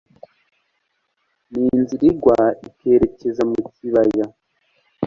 [1.51, 4.25] n'inzira igwa ikerekeza mu kibaya